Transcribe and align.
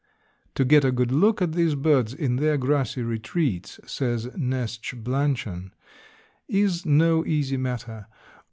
"To 0.55 0.65
get 0.65 0.83
a 0.83 0.91
good 0.91 1.11
look 1.11 1.43
at 1.43 1.51
these 1.51 1.75
birds 1.75 2.11
in 2.15 2.37
their 2.37 2.57
grassy 2.57 3.03
retreats," 3.03 3.79
says 3.85 4.25
Neltje 4.35 4.95
Blanchan, 5.03 5.73
"is 6.47 6.87
no 6.87 7.23
easy 7.23 7.57
matter. 7.57 8.07